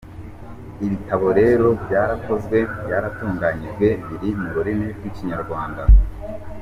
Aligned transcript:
Ibitabo 0.85 1.27
rero 1.39 1.65
byarakozwe, 1.83 2.57
byaratunganyijwe 2.83 3.85
biri 4.07 4.29
mu 4.39 4.47
rurimi 4.55 4.85
rw’Ikinyarwanda. 4.95 5.83